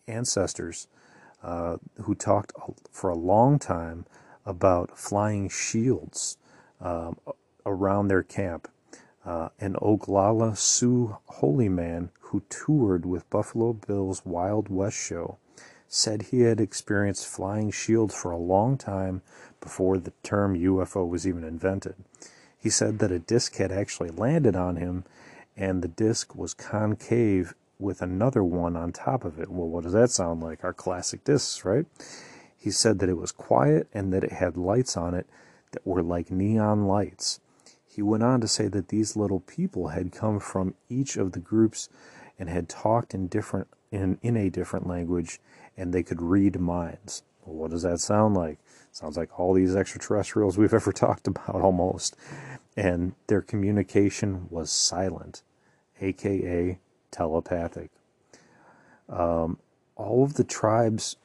ancestors 0.07 0.87
uh, 1.43 1.79
who 2.05 2.15
talked 2.15 2.53
for 2.93 3.11
a 3.11 3.17
long 3.17 3.59
time 3.59 4.07
about 4.47 4.97
flying 4.97 5.49
shields 5.49 6.37
um, 6.81 7.17
around 7.67 8.07
their 8.07 8.23
camp. 8.23 8.69
An 9.61 9.75
Oglala 9.83 10.57
Sioux 10.57 11.19
holy 11.27 11.69
man 11.69 12.11
who 12.29 12.43
toured 12.51 13.07
with 13.07 13.29
Buffalo 13.31 13.73
Bill's 13.73 14.25
Wild 14.25 14.69
West 14.69 14.97
show 14.97 15.39
said 15.89 16.23
he 16.23 16.43
had 16.43 16.61
experienced 16.61 17.27
flying 17.27 17.71
shields 17.71 18.15
for 18.15 18.31
a 18.31 18.37
long 18.37 18.77
time 18.77 19.23
before 19.61 19.99
the 19.99 20.13
term 20.23 20.55
UFO 20.55 21.09
was 21.09 21.27
even 21.27 21.43
invented. 21.43 21.95
He 22.59 22.69
said 22.69 22.99
that 22.99 23.11
a 23.11 23.19
disc 23.19 23.57
had 23.57 23.73
actually 23.73 24.11
landed 24.11 24.55
on 24.55 24.77
him 24.77 25.05
and 25.57 25.81
the 25.81 25.89
disc 25.89 26.35
was 26.35 26.53
concave 26.53 27.55
with 27.79 28.03
another 28.03 28.45
one 28.45 28.77
on 28.77 28.93
top 28.93 29.25
of 29.25 29.39
it. 29.39 29.49
Well, 29.49 29.69
what 29.69 29.85
does 29.85 29.93
that 29.95 30.11
sound 30.11 30.43
like? 30.43 30.63
Our 30.63 30.75
classic 30.75 31.25
discs, 31.25 31.65
right? 31.65 31.87
He 32.57 32.71
said 32.71 32.99
that 32.99 33.09
it 33.09 33.17
was 33.17 33.33
quiet 33.33 33.89
and 33.95 34.13
that 34.13 34.25
it 34.25 34.33
had 34.33 34.57
lights 34.57 34.97
on 34.97 35.15
it 35.15 35.27
that 35.73 35.87
were 35.87 36.03
like 36.03 36.31
neon 36.31 36.87
lights. 36.87 37.41
He 37.87 38.03
went 38.03 38.23
on 38.23 38.41
to 38.43 38.49
say 38.49 38.69
that 38.69 38.89
these 38.89 39.17
little 39.17 39.41
people 39.41 39.89
had 39.89 40.13
come 40.13 40.41
from 40.41 40.75
each 40.89 41.17
of 41.17 41.33
the 41.33 41.41
groups 41.41 41.89
and 42.39 42.49
had 42.49 42.69
talked 42.69 43.15
in 43.15 43.27
different 43.27 43.69
in, 43.91 44.19
in 44.23 44.37
a 44.37 44.51
different 44.51 44.87
language 44.87 45.41
and 45.77 45.93
they 45.93 46.03
could 46.03 46.21
read 46.21 46.61
minds. 46.61 47.23
Well, 47.45 47.57
what 47.57 47.71
does 47.71 47.83
that 47.83 48.01
sound 48.01 48.35
like? 48.35 48.59
Sounds 48.93 49.17
like 49.17 49.39
all 49.39 49.55
these 49.55 49.77
extraterrestrials 49.77 50.59
we've 50.59 50.75
ever 50.81 50.93
talked 50.93 51.27
about 51.27 51.57
almost. 51.63 52.17
And 52.77 53.15
their 53.27 53.43
communication 53.43 54.47
was 54.51 54.71
silent 54.71 55.43
aka 56.01 56.79
telepathic. 57.11 57.91
Um, 59.09 59.59
all 59.97 60.23
of 60.23 60.35
the 60.35 60.45
tribes 60.45 61.17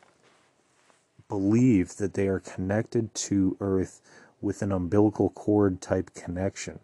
believe 1.27 1.97
that 1.97 2.13
they 2.13 2.27
are 2.27 2.39
connected 2.39 3.13
to 3.13 3.57
Earth 3.59 4.01
with 4.41 4.61
an 4.61 4.71
umbilical 4.71 5.29
cord 5.29 5.81
type 5.81 6.13
connection. 6.13 6.79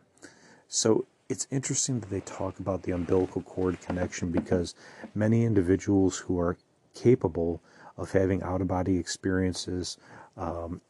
So 0.67 1.05
it's 1.29 1.47
interesting 1.51 1.99
that 1.99 2.09
they 2.09 2.21
talk 2.21 2.59
about 2.59 2.81
the 2.81 2.91
umbilical 2.91 3.43
cord 3.43 3.79
connection 3.81 4.31
because 4.31 4.73
many 5.13 5.45
individuals 5.45 6.17
who 6.17 6.39
are 6.39 6.57
capable 6.95 7.61
of 7.97 8.11
having 8.11 8.41
out 8.41 8.61
of 8.61 8.67
body 8.67 8.97
experiences 8.97 9.97
um, 10.37 10.81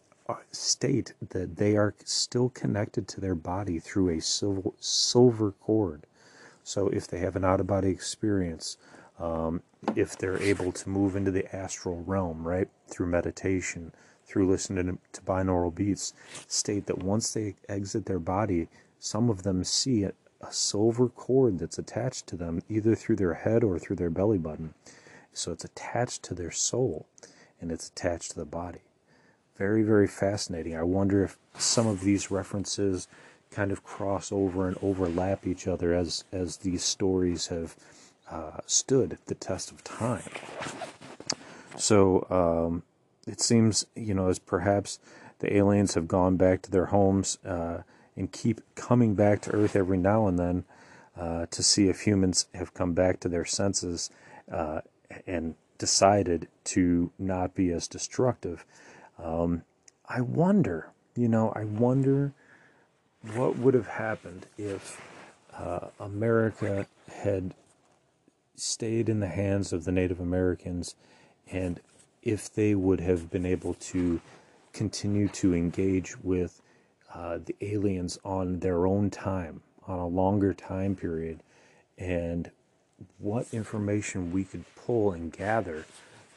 state 0.51 1.13
that 1.29 1.57
they 1.57 1.75
are 1.75 1.93
still 2.05 2.49
connected 2.49 3.05
to 3.05 3.19
their 3.19 3.35
body 3.35 3.79
through 3.79 4.09
a 4.09 4.21
silver, 4.21 4.69
silver 4.79 5.51
cord. 5.51 6.05
So 6.63 6.87
if 6.87 7.07
they 7.07 7.19
have 7.19 7.35
an 7.35 7.43
out 7.43 7.59
of 7.59 7.67
body 7.67 7.89
experience, 7.89 8.77
um, 9.19 9.61
if 9.95 10.17
they're 10.17 10.41
able 10.41 10.71
to 10.71 10.89
move 10.89 11.17
into 11.17 11.31
the 11.31 11.53
astral 11.53 12.01
realm, 12.03 12.47
right, 12.47 12.69
through 12.87 13.07
meditation, 13.07 13.91
through 14.25 14.49
listening 14.49 14.99
to, 15.11 15.21
binaural 15.21 15.73
beats, 15.73 16.13
state 16.47 16.85
that 16.85 17.03
once 17.03 17.33
they 17.33 17.55
exit 17.67 18.05
their 18.05 18.19
body, 18.19 18.69
some 18.99 19.29
of 19.29 19.43
them 19.43 19.63
see 19.63 20.03
a, 20.41 20.51
silver 20.51 21.09
cord 21.09 21.59
that's 21.59 21.77
attached 21.77 22.27
to 22.27 22.35
them, 22.35 22.61
either 22.69 22.95
through 22.95 23.17
their 23.17 23.33
head 23.33 23.63
or 23.63 23.77
through 23.77 23.95
their 23.95 24.09
belly 24.09 24.37
button. 24.37 24.73
So 25.33 25.51
it's 25.51 25.65
attached 25.65 26.23
to 26.23 26.33
their 26.33 26.51
soul 26.51 27.05
and 27.61 27.71
it's 27.71 27.89
attached 27.89 28.31
to 28.31 28.39
the 28.39 28.45
body. 28.45 28.81
Very, 29.57 29.83
very 29.83 30.07
fascinating. 30.07 30.75
I 30.75 30.83
wonder 30.83 31.23
if 31.23 31.37
some 31.57 31.87
of 31.87 32.01
these 32.01 32.31
references 32.31 33.07
kind 33.51 33.71
of 33.71 33.83
cross 33.83 34.31
over 34.31 34.67
and 34.67 34.77
overlap 34.81 35.45
each 35.45 35.67
other 35.67 35.93
as 35.93 36.23
as 36.31 36.57
these 36.57 36.83
stories 36.83 37.47
have 37.47 37.75
uh, 38.29 38.59
stood 38.65 39.17
the 39.25 39.35
test 39.35 39.71
of 39.71 39.83
time. 39.83 40.23
So 41.77 42.27
um, 42.29 42.83
it 43.27 43.41
seems, 43.41 43.85
you 43.95 44.13
know, 44.13 44.29
as 44.29 44.39
perhaps 44.39 44.99
the 45.39 45.55
aliens 45.55 45.95
have 45.95 46.07
gone 46.07 46.35
back 46.37 46.61
to 46.63 46.71
their 46.71 46.87
homes 46.87 47.37
uh, 47.45 47.79
and 48.15 48.31
keep 48.31 48.61
coming 48.75 49.15
back 49.15 49.41
to 49.41 49.51
Earth 49.51 49.75
every 49.75 49.97
now 49.97 50.27
and 50.27 50.37
then 50.37 50.65
uh, 51.17 51.45
to 51.47 51.63
see 51.63 51.89
if 51.89 52.01
humans 52.01 52.47
have 52.53 52.73
come 52.73 52.93
back 52.93 53.19
to 53.19 53.29
their 53.29 53.45
senses 53.45 54.09
uh, 54.51 54.81
and 55.27 55.55
decided 55.77 56.47
to 56.63 57.11
not 57.17 57.55
be 57.55 57.71
as 57.71 57.87
destructive. 57.87 58.65
Um, 59.21 59.63
I 60.07 60.21
wonder, 60.21 60.91
you 61.15 61.27
know, 61.27 61.51
I 61.55 61.63
wonder 61.63 62.33
what 63.33 63.57
would 63.57 63.73
have 63.73 63.87
happened 63.87 64.45
if 64.57 65.01
uh, 65.57 65.87
America 65.99 66.87
had 67.23 67.53
stayed 68.55 69.09
in 69.09 69.19
the 69.19 69.27
hands 69.27 69.73
of 69.73 69.85
the 69.85 69.91
Native 69.91 70.19
Americans 70.19 70.95
and 71.51 71.79
if 72.21 72.53
they 72.53 72.75
would 72.75 72.99
have 72.99 73.29
been 73.29 73.45
able 73.45 73.73
to 73.73 74.21
continue 74.73 75.27
to 75.29 75.53
engage 75.53 76.19
with 76.19 76.61
uh, 77.13 77.39
the 77.43 77.55
aliens 77.61 78.19
on 78.23 78.59
their 78.59 78.85
own 78.85 79.09
time, 79.09 79.61
on 79.87 79.99
a 79.99 80.07
longer 80.07 80.53
time 80.53 80.95
period, 80.95 81.41
and 81.97 82.51
what 83.17 83.47
information 83.53 84.31
we 84.31 84.43
could 84.43 84.63
pull 84.75 85.11
and 85.11 85.31
gather 85.31 85.85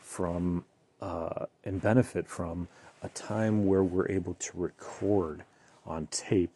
from 0.01 0.65
uh, 1.01 1.47
and 1.65 1.83
benefit 1.83 2.29
from 2.29 2.69
a 3.03 3.09
time 3.09 3.67
where 3.67 3.83
we're 3.83 4.09
able 4.09 4.35
to 4.35 4.53
record 4.55 5.43
on 5.85 6.07
tape, 6.13 6.53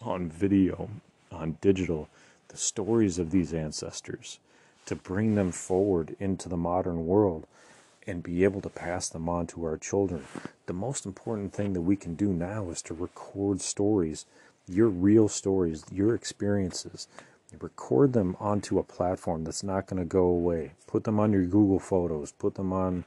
on 0.00 0.28
video, 0.28 0.88
on 1.30 1.58
digital, 1.60 2.08
the 2.48 2.56
stories 2.56 3.18
of 3.18 3.30
these 3.30 3.52
ancestors, 3.52 4.38
to 4.86 4.94
bring 4.94 5.34
them 5.34 5.52
forward 5.52 6.16
into 6.18 6.48
the 6.48 6.56
modern 6.56 7.06
world 7.06 7.46
and 8.06 8.22
be 8.22 8.44
able 8.44 8.60
to 8.60 8.68
pass 8.68 9.08
them 9.08 9.28
on 9.28 9.46
to 9.48 9.64
our 9.64 9.76
children. 9.76 10.24
The 10.66 10.72
most 10.72 11.06
important 11.06 11.52
thing 11.52 11.72
that 11.72 11.80
we 11.82 11.96
can 11.96 12.14
do 12.14 12.32
now 12.32 12.70
is 12.70 12.82
to 12.82 12.94
record 12.94 13.60
stories, 13.60 14.26
your 14.66 14.88
real 14.88 15.28
stories, 15.28 15.84
your 15.90 16.14
experiences. 16.14 17.08
Record 17.60 18.14
them 18.14 18.36
onto 18.40 18.78
a 18.78 18.82
platform 18.82 19.44
that's 19.44 19.62
not 19.62 19.86
going 19.86 20.02
to 20.02 20.06
go 20.06 20.24
away. 20.24 20.72
Put 20.88 21.04
them 21.04 21.20
on 21.20 21.32
your 21.32 21.44
Google 21.44 21.78
Photos. 21.78 22.32
Put 22.32 22.56
them 22.56 22.72
on, 22.72 23.04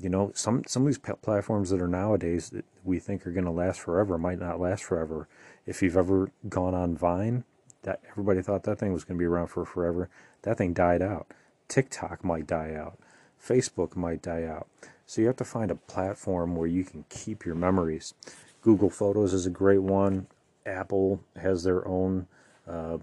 you 0.00 0.08
know, 0.08 0.32
some 0.34 0.64
some 0.66 0.82
of 0.82 0.86
these 0.86 0.98
platforms 0.98 1.70
that 1.70 1.80
are 1.80 1.86
nowadays 1.86 2.50
that 2.50 2.64
we 2.82 2.98
think 2.98 3.24
are 3.24 3.30
going 3.30 3.44
to 3.44 3.52
last 3.52 3.80
forever 3.80 4.18
might 4.18 4.40
not 4.40 4.58
last 4.58 4.82
forever. 4.82 5.28
If 5.64 5.80
you've 5.80 5.96
ever 5.96 6.30
gone 6.48 6.74
on 6.74 6.96
Vine, 6.96 7.44
that 7.82 8.00
everybody 8.10 8.42
thought 8.42 8.64
that 8.64 8.78
thing 8.78 8.92
was 8.92 9.04
going 9.04 9.16
to 9.16 9.22
be 9.22 9.26
around 9.26 9.48
for 9.48 9.64
forever. 9.64 10.10
That 10.42 10.58
thing 10.58 10.72
died 10.72 11.00
out. 11.00 11.28
TikTok 11.68 12.24
might 12.24 12.46
die 12.46 12.74
out. 12.74 12.98
Facebook 13.46 13.96
might 13.96 14.22
die 14.22 14.44
out. 14.44 14.68
So 15.06 15.20
you 15.20 15.26
have 15.26 15.36
to 15.36 15.44
find 15.44 15.70
a 15.70 15.74
platform 15.74 16.56
where 16.56 16.66
you 16.66 16.84
can 16.84 17.04
keep 17.08 17.44
your 17.44 17.54
memories. 17.54 18.14
Google 18.62 18.90
Photos 18.90 19.34
is 19.34 19.46
a 19.46 19.50
great 19.50 19.82
one. 19.82 20.26
Apple 20.64 21.20
has 21.36 21.62
their 21.62 21.86
own 21.86 22.26
uh, 22.66 22.98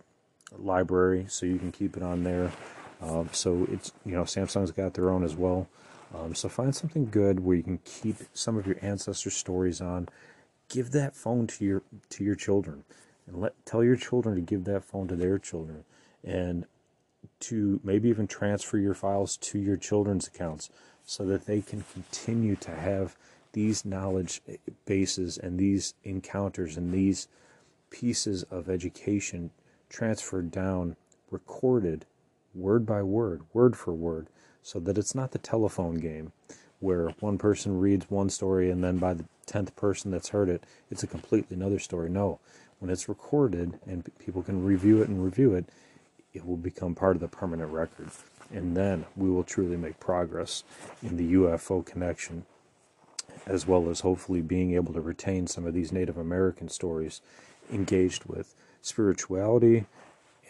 library, 0.57 1.25
so 1.29 1.45
you 1.45 1.59
can 1.59 1.71
keep 1.71 1.95
it 1.95 2.03
on 2.03 2.23
there. 2.23 2.51
Um, 3.01 3.29
so 3.31 3.67
it's 3.71 3.91
you 4.05 4.13
know 4.13 4.23
Samsung's 4.23 4.71
got 4.71 4.93
their 4.93 5.09
own 5.09 5.23
as 5.23 5.35
well. 5.35 5.67
Um, 6.13 6.35
so 6.35 6.49
find 6.49 6.75
something 6.75 7.09
good 7.09 7.39
where 7.39 7.55
you 7.55 7.63
can 7.63 7.79
keep 7.85 8.17
some 8.33 8.57
of 8.57 8.67
your 8.67 8.77
ancestor 8.81 9.29
stories 9.29 9.79
on. 9.79 10.09
Give 10.69 10.91
that 10.91 11.15
phone 11.15 11.47
to 11.47 11.65
your 11.65 11.83
to 12.09 12.23
your 12.23 12.35
children, 12.35 12.83
and 13.27 13.39
let 13.39 13.53
tell 13.65 13.83
your 13.83 13.95
children 13.95 14.35
to 14.35 14.41
give 14.41 14.65
that 14.65 14.83
phone 14.83 15.07
to 15.07 15.15
their 15.15 15.37
children, 15.37 15.83
and 16.23 16.65
to 17.41 17.79
maybe 17.83 18.09
even 18.09 18.27
transfer 18.27 18.77
your 18.77 18.93
files 18.93 19.37
to 19.37 19.59
your 19.59 19.77
children's 19.77 20.27
accounts 20.27 20.69
so 21.05 21.25
that 21.25 21.45
they 21.45 21.61
can 21.61 21.83
continue 21.93 22.55
to 22.55 22.71
have 22.71 23.15
these 23.53 23.83
knowledge 23.83 24.41
bases 24.85 25.37
and 25.37 25.59
these 25.59 25.93
encounters 26.03 26.77
and 26.77 26.93
these 26.93 27.27
pieces 27.89 28.43
of 28.43 28.69
education 28.69 29.51
transferred 29.89 30.51
down, 30.51 30.95
recorded 31.29 32.05
word 32.53 32.85
by 32.85 33.01
word, 33.03 33.41
word 33.53 33.75
for 33.75 33.93
word, 33.93 34.27
so 34.61 34.79
that 34.79 34.97
it's 34.97 35.15
not 35.15 35.31
the 35.31 35.37
telephone 35.37 35.95
game 35.95 36.31
where 36.79 37.09
one 37.19 37.37
person 37.37 37.79
reads 37.79 38.09
one 38.09 38.29
story 38.29 38.71
and 38.71 38.83
then 38.83 38.97
by 38.97 39.13
the 39.13 39.25
10th 39.47 39.75
person 39.75 40.11
that's 40.11 40.29
heard 40.29 40.49
it, 40.49 40.63
it's 40.89 41.03
a 41.03 41.07
completely 41.07 41.55
another 41.55 41.79
story. 41.79 42.09
No, 42.09 42.39
when 42.79 42.89
it's 42.89 43.09
recorded 43.09 43.79
and 43.85 44.09
people 44.17 44.41
can 44.41 44.63
review 44.63 45.01
it 45.01 45.09
and 45.09 45.23
review 45.23 45.53
it, 45.53 45.65
it 46.33 46.45
will 46.45 46.57
become 46.57 46.95
part 46.95 47.15
of 47.15 47.21
the 47.21 47.27
permanent 47.27 47.71
record. 47.71 48.09
And 48.53 48.75
then 48.75 49.05
we 49.15 49.29
will 49.29 49.43
truly 49.43 49.77
make 49.77 49.99
progress 49.99 50.63
in 51.01 51.17
the 51.17 51.33
UFO 51.33 51.85
connection, 51.85 52.45
as 53.45 53.65
well 53.65 53.89
as 53.89 54.01
hopefully 54.01 54.41
being 54.41 54.73
able 54.73 54.93
to 54.93 55.01
retain 55.01 55.47
some 55.47 55.65
of 55.65 55.73
these 55.73 55.91
Native 55.91 56.17
American 56.17 56.69
stories 56.69 57.21
engaged 57.71 58.25
with 58.25 58.53
spirituality 58.81 59.85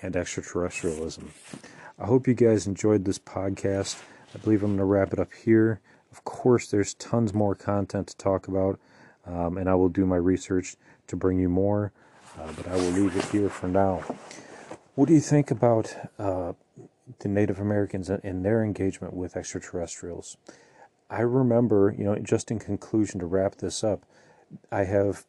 and 0.02 0.15
extraterrestrialism. 0.15 1.30
I 2.00 2.06
hope 2.06 2.28
you 2.28 2.34
guys 2.34 2.65
enjoyed 2.65 3.06
this 3.06 3.20
podcast. 3.20 4.02
I 4.34 4.39
believe 4.39 4.63
I'm 4.63 4.70
going 4.70 4.80
to 4.80 4.86
wrap 4.86 5.13
it 5.13 5.20
up 5.20 5.34
here. 5.34 5.80
Of 6.12 6.24
course, 6.24 6.67
there's 6.67 6.96
tons 6.96 7.34
more 7.34 7.56
content 7.56 8.08
to 8.08 8.17
talk 8.17 8.48
about, 8.48 8.80
um, 9.26 9.58
and 9.58 9.70
I 9.70 9.76
will 9.76 9.89
do 9.89 10.06
my 10.06 10.17
research 10.17 10.76
to 11.08 11.15
bring 11.15 11.39
you 11.39 11.50
more, 11.50 11.91
uh, 12.39 12.52
but 12.56 12.67
I 12.67 12.76
will 12.76 12.91
leave 12.91 13.15
it 13.15 13.26
here 13.26 13.50
for 13.50 13.67
now. 13.67 14.04
What 14.95 15.08
do 15.08 15.13
you 15.13 15.21
think 15.21 15.51
about 15.51 15.95
uh, 16.19 16.51
the 17.19 17.30
Native 17.30 17.60
Americans 17.60 18.10
and 18.10 18.43
their 18.43 18.62
engagement 18.62 19.13
with 19.13 19.38
extraterrestrials? 19.38 20.36
I 21.10 21.21
remember, 21.21 21.95
you 21.97 22.04
know, 22.04 22.15
just 22.17 22.51
in 22.51 22.60
conclusion 22.60 23.21
to 23.21 23.25
wrap 23.25 23.56
this 23.56 23.86
up, 23.86 24.06
I 24.69 24.84
have 24.84 25.25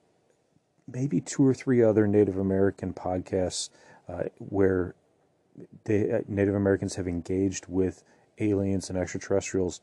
maybe 0.92 1.20
two 1.20 1.46
or 1.46 1.54
three 1.54 1.80
other 1.80 2.08
Native 2.08 2.36
American 2.38 2.92
podcasts 2.92 3.70
uh, 4.08 4.24
where 4.38 4.96
they, 5.84 6.10
uh, 6.10 6.20
Native 6.26 6.56
Americans 6.56 6.96
have 6.96 7.06
engaged 7.06 7.66
with 7.68 8.02
aliens 8.38 8.88
and 8.88 8.98
extraterrestrials 8.98 9.80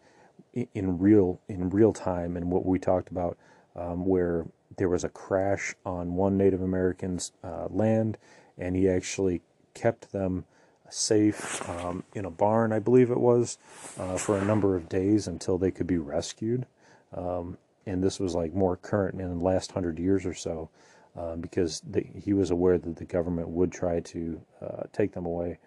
in, 0.54 0.68
in 0.74 1.00
real 1.00 1.40
in 1.48 1.70
real 1.70 1.94
time, 1.94 2.36
and 2.36 2.52
what 2.52 2.66
we 2.66 2.80
talked 2.80 3.12
about, 3.12 3.38
um, 3.78 4.06
where 4.06 4.46
there 4.76 4.90
was 4.90 5.06
a 5.06 5.10
crash 5.10 5.74
on 5.86 6.16
one 6.16 6.38
Native 6.38 6.62
American's 6.62 7.32
uh, 7.46 7.68
land, 7.70 8.18
and 8.58 8.76
he 8.76 8.90
actually 8.90 9.42
kept 9.80 10.12
them 10.12 10.46
safe 10.90 11.68
um, 11.70 12.04
in 12.14 12.26
a 12.26 12.30
barn, 12.30 12.74
I 12.74 12.80
believe 12.80 13.12
it 13.12 13.20
was, 13.20 13.58
uh, 14.00 14.18
for 14.18 14.38
a 14.38 14.46
number 14.46 14.76
of 14.76 14.90
days 14.90 15.28
until 15.28 15.58
they 15.58 15.72
could 15.72 15.88
be 15.88 15.98
rescued. 15.98 16.66
Um, 17.14 17.58
and 17.86 18.04
this 18.04 18.20
was 18.20 18.36
like 18.36 18.54
more 18.54 18.76
current 18.78 19.22
in 19.22 19.30
the 19.30 19.44
last 19.44 19.72
hundred 19.72 20.00
years 20.00 20.26
or 20.26 20.34
so, 20.34 20.70
uh, 21.16 21.36
because 21.36 21.82
the, 21.82 22.02
he 22.02 22.34
was 22.34 22.52
aware 22.52 22.78
that 22.78 22.96
the 22.96 23.06
government 23.06 23.50
would 23.50 23.72
try 23.72 24.00
to 24.00 24.42
uh, 24.62 24.84
take 24.92 25.14
them 25.14 25.26
away. 25.26 25.60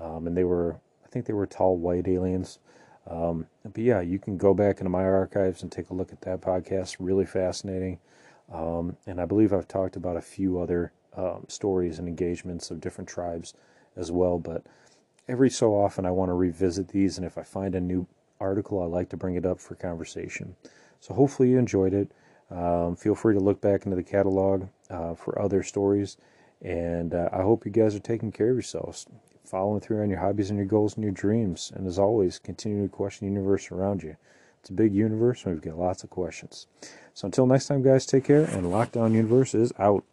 Um, 0.00 0.26
and 0.26 0.36
they 0.36 0.44
were, 0.44 0.80
I 1.04 1.08
think 1.08 1.26
they 1.26 1.32
were 1.32 1.46
tall 1.46 1.76
white 1.76 2.08
aliens. 2.08 2.58
Um, 3.08 3.46
but 3.64 3.82
yeah, 3.82 4.00
you 4.00 4.18
can 4.18 4.36
go 4.36 4.54
back 4.54 4.78
into 4.78 4.90
my 4.90 5.04
archives 5.04 5.62
and 5.62 5.70
take 5.70 5.90
a 5.90 5.94
look 5.94 6.12
at 6.12 6.20
that 6.22 6.40
podcast. 6.40 6.96
Really 7.00 7.26
fascinating. 7.26 7.98
Um, 8.52 8.96
and 9.06 9.20
I 9.20 9.26
believe 9.26 9.52
I've 9.52 9.68
talked 9.68 9.96
about 9.96 10.16
a 10.16 10.22
few 10.22 10.60
other 10.60 10.92
um, 11.16 11.44
stories 11.48 11.98
and 11.98 12.08
engagements 12.08 12.70
of 12.70 12.80
different 12.80 13.08
tribes 13.08 13.54
as 13.96 14.10
well. 14.10 14.38
But 14.38 14.64
every 15.28 15.50
so 15.50 15.74
often, 15.74 16.06
I 16.06 16.10
want 16.10 16.30
to 16.30 16.34
revisit 16.34 16.88
these, 16.88 17.16
and 17.16 17.26
if 17.26 17.38
I 17.38 17.42
find 17.42 17.74
a 17.74 17.80
new 17.80 18.06
article, 18.40 18.82
I 18.82 18.86
like 18.86 19.08
to 19.10 19.16
bring 19.16 19.36
it 19.36 19.46
up 19.46 19.60
for 19.60 19.74
conversation. 19.74 20.56
So 21.00 21.14
hopefully 21.14 21.50
you 21.50 21.58
enjoyed 21.58 21.94
it. 21.94 22.10
Um, 22.50 22.96
feel 22.96 23.14
free 23.14 23.34
to 23.34 23.40
look 23.40 23.60
back 23.60 23.84
into 23.84 23.96
the 23.96 24.02
catalog 24.02 24.66
uh, 24.88 25.14
for 25.14 25.40
other 25.40 25.62
stories, 25.62 26.16
and 26.62 27.14
uh, 27.14 27.28
I 27.32 27.42
hope 27.42 27.64
you 27.64 27.70
guys 27.70 27.94
are 27.94 28.00
taking 28.00 28.32
care 28.32 28.50
of 28.50 28.56
yourselves, 28.56 29.06
following 29.44 29.80
through 29.80 30.02
on 30.02 30.10
your 30.10 30.18
hobbies 30.18 30.50
and 30.50 30.58
your 30.58 30.66
goals 30.66 30.96
and 30.96 31.04
your 31.04 31.12
dreams, 31.12 31.72
and 31.74 31.86
as 31.86 31.98
always, 31.98 32.40
continue 32.40 32.82
to 32.82 32.88
question 32.88 33.28
the 33.28 33.32
universe 33.32 33.70
around 33.70 34.02
you. 34.02 34.16
It's 34.60 34.70
a 34.70 34.74
big 34.74 34.94
universe, 34.94 35.44
and 35.44 35.54
we've 35.54 35.62
got 35.62 35.78
lots 35.78 36.02
of 36.02 36.10
questions. 36.10 36.66
So 37.14 37.26
until 37.26 37.46
next 37.46 37.66
time, 37.66 37.82
guys, 37.82 38.04
take 38.04 38.24
care, 38.24 38.44
and 38.44 38.66
Lockdown 38.66 39.12
Universe 39.12 39.54
is 39.54 39.72
out. 39.78 40.04